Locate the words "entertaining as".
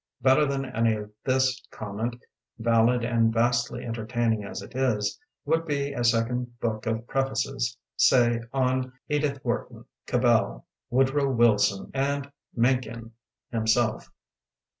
3.85-4.63